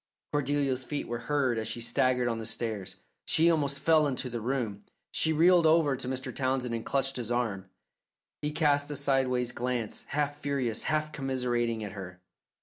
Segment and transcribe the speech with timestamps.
[0.33, 2.95] Cordelia's feet were heard as she staggered on the stairs.
[3.25, 4.79] She almost fell into the room.
[5.11, 6.33] She reeled over to Mr.
[6.35, 7.69] Townsend and clutched his arm.
[8.41, 12.19] He cast a sidewise glance, half furious, half commiserating at her.